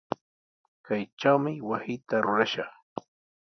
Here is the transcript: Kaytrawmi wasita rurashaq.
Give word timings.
Kaytrawmi 0.85 1.53
wasita 1.69 2.15
rurashaq. 2.23 2.71